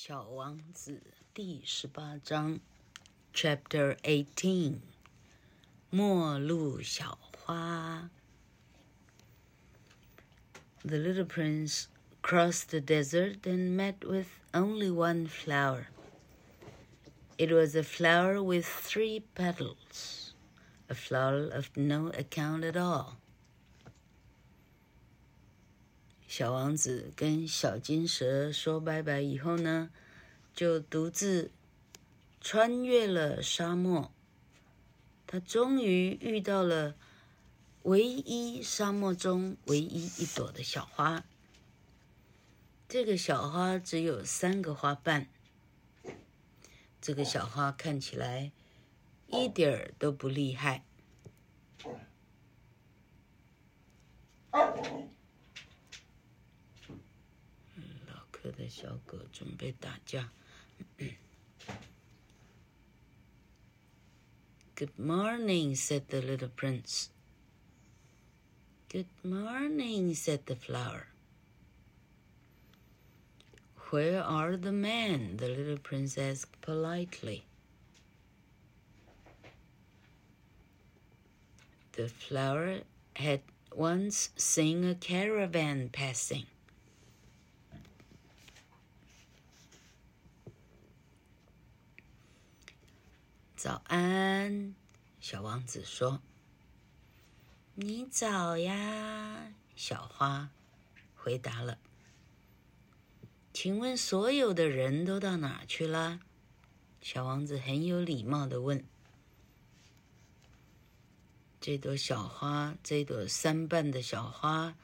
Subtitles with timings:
[0.00, 1.00] 小王子
[1.32, 2.60] 第十八章，
[3.32, 4.80] Chapter Eighteen，
[5.90, 8.10] 末路小花。
[10.84, 11.86] The little prince
[12.22, 15.88] crossed the desert and met with only one flower.
[17.38, 20.34] It was a flower with three petals,
[20.88, 23.16] a flower of no account at all.
[26.31, 29.89] 小王子跟小金蛇说拜拜以后呢，
[30.53, 31.51] 就独自
[32.39, 34.13] 穿越了沙漠。
[35.27, 36.95] 他终于遇到了
[37.81, 41.25] 唯一沙漠中唯一一朵的小花。
[42.87, 45.27] 这个小花只有三个花瓣。
[47.01, 48.53] 这个小花看起来
[49.27, 50.85] 一点儿都不厉害。
[58.70, 60.30] 小狗准备打架。
[64.74, 67.08] Good morning, said the little prince.
[68.90, 71.08] Good morning, said the flower.
[73.90, 75.38] Where are the men?
[75.38, 77.46] The little prince asked politely.
[81.92, 82.82] The flower
[83.14, 83.40] had
[83.74, 86.46] once seen a caravan passing.
[93.63, 94.73] 早安，
[95.19, 96.19] 小王子说
[97.77, 100.49] ：“你早呀。”小花
[101.13, 101.77] 回答了。
[103.53, 106.21] “请问所有的人都到哪去了？”
[107.03, 108.83] 小王子很有礼貌地问。
[111.59, 114.75] 这朵小花，这朵三瓣的小花，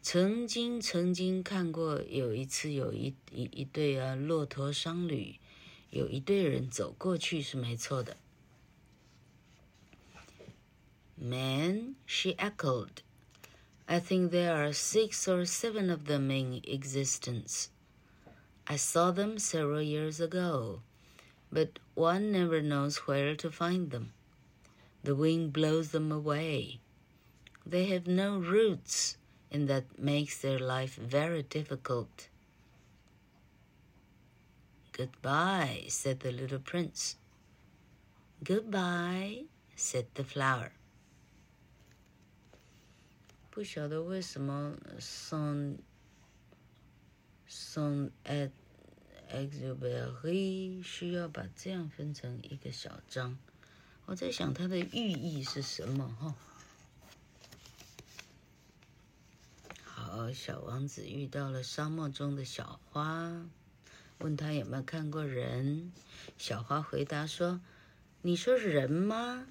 [0.00, 5.38] 曾经曾经看过，有一次有一一一对啊骆驼商旅。
[5.89, 8.17] 有一队人走过去是没错的。
[11.17, 13.01] Men, she echoed.
[13.87, 17.69] I think there are six or seven of them in existence.
[18.67, 20.81] I saw them several years ago,
[21.51, 24.11] but one never knows where to find them.
[25.03, 26.79] The wind blows them away.
[27.65, 29.17] They have no roots,
[29.51, 32.27] and that makes their life very difficult.
[35.00, 37.16] Goodbye, said the little prince.
[38.44, 40.72] Goodbye, said the flower.
[43.48, 45.78] 不晓得为什么 Saint
[47.48, 48.10] Saint
[49.32, 53.38] Exupéry 需要把这样分成一个小章。
[54.04, 56.14] 我在想它的寓意是什么？
[56.20, 56.34] 哈。
[59.82, 63.46] 好，小王子遇到了沙漠中的小花。
[64.20, 65.92] 问他有没有看过人，
[66.36, 67.60] 小花回答说
[68.20, 69.46] ：“你说人吗？”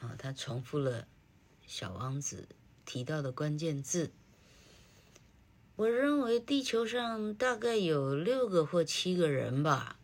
[0.00, 1.08] 啊，他重复了
[1.66, 2.46] 小王子
[2.84, 4.10] 提到的关键字。
[5.76, 9.98] 我认为地球上大概有六个或七个人吧。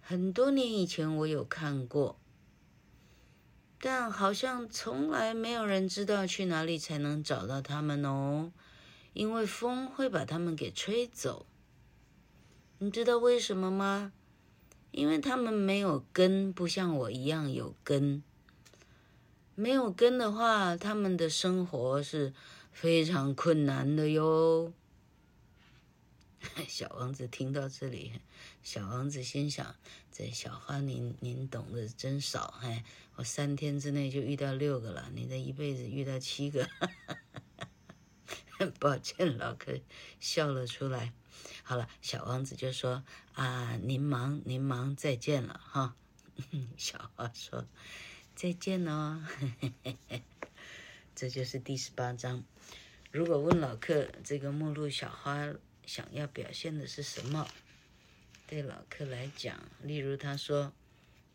[0.00, 2.18] 很多年以前我有看过，
[3.78, 8.50] 但好像从来没有人知道去哪里才能找到他们哦，
[9.12, 11.46] 因为风会把他们给吹走。
[12.78, 14.12] 你知道为什么吗？
[14.90, 18.22] 因为他们没有根，不像我一样有根。
[19.54, 22.34] 没有根的话，他们的生活是
[22.72, 24.74] 非常困难的哟。
[26.68, 28.12] 小王子听到这里，
[28.62, 29.74] 小王子心想：
[30.12, 36.68] 这小花您您懂得真少，哎，我三天之内就遇到六个了，你的一辈子遇到七个。
[38.80, 39.78] 抱歉，老客
[40.20, 41.12] 笑了出来。
[41.62, 45.94] 好了，小王子就说：“啊，您忙，您忙，再见了，哈。
[46.76, 47.66] ”小花说
[48.34, 49.24] ：“再见哦。
[51.14, 52.44] ”这就是第十八章。
[53.10, 55.52] 如果问老客，这个末路小花
[55.84, 57.48] 想要表现的是什么？
[58.46, 60.72] 对老客来讲，例如他说：“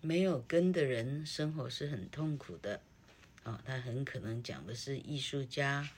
[0.01, 2.81] 没有根的人生活是很痛苦的。”
[3.43, 5.89] 哦，他很可能讲的是艺术家。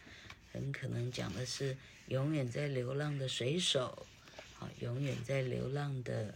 [0.54, 1.76] 很可能讲的是
[2.10, 4.06] 永远在流浪的水手，
[4.54, 6.36] 好，永远在流浪的，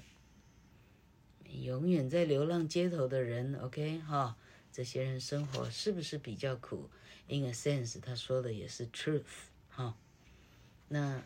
[1.46, 4.36] 永远在流浪街头的人，OK，哈，
[4.74, 6.90] 这些人生活是不是比较苦
[7.28, 9.22] ？In a sense，他说的也是 truth，
[9.70, 9.96] 哈。
[10.88, 11.22] 那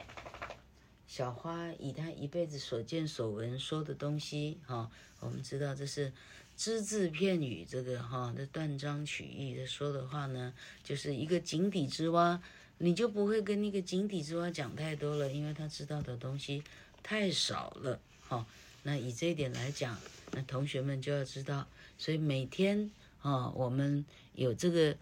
[1.07, 4.91] 小花以他一辈子所见所闻说的东西，哈，
[5.21, 6.11] 我们知道这是
[6.57, 10.53] 只字片语，这个哈，这断章取义的说的话呢，
[10.83, 12.41] 就是一个井底之蛙。
[12.83, 16.63] 你就不会跟那个井底之蛙讲太多了，因为他知道的东西
[17.03, 17.99] 太少了。
[18.27, 18.43] 哈，
[18.81, 19.95] 那以这一点来讲，
[20.31, 21.67] 那同学们就要知道，
[21.99, 22.89] 所以每天
[23.21, 24.97] 啊，我们有这个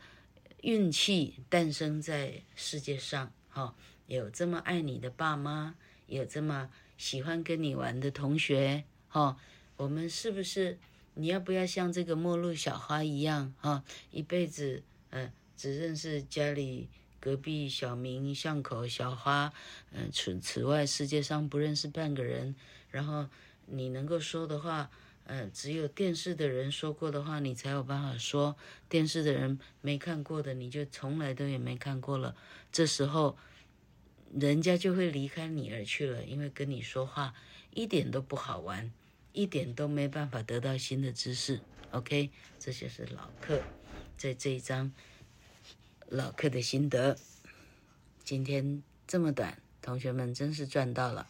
[0.62, 3.74] 运气诞生在世界上，哈，
[4.08, 5.74] 有这么爱你的爸妈，
[6.08, 9.38] 有这么喜欢跟你玩的同学，哈，
[9.78, 10.78] 我们是不是？
[11.16, 13.84] 你要不要像这个末路小花一样啊？
[14.12, 16.88] 一辈子，嗯、呃，只认识家里
[17.20, 19.54] 隔壁小明、巷口小花，
[19.92, 22.56] 嗯、呃，除此外，世界上不认识半个人。
[22.90, 23.28] 然后
[23.66, 24.90] 你能够说的话，
[25.26, 28.56] 呃，只有电视的人说过的话，你才有办法说。
[28.88, 32.36] 电视的人没看过的，你就从来都也没看过了。
[32.72, 33.38] 这时候，
[34.34, 37.34] 人家就会离开你而去了，因为跟你说话
[37.72, 38.92] 一点都不好玩。
[39.32, 41.62] 一点都没办法得到新的知识
[41.92, 43.62] ，OK，这就是老客，
[44.18, 44.92] 在这一章
[46.12, 47.16] 老客的心得。
[48.24, 51.28] 今天这么短，同学们真是赚到了。